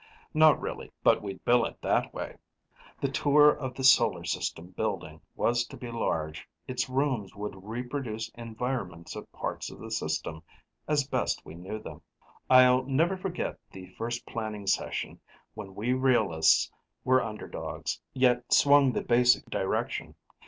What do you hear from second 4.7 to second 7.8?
Building was to be large. Its rooms would